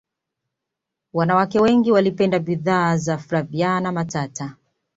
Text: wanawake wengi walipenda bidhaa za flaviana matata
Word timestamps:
wanawake 1.13 1.59
wengi 1.59 1.91
walipenda 1.91 2.39
bidhaa 2.39 2.97
za 2.97 3.17
flaviana 3.17 3.91
matata 3.91 4.55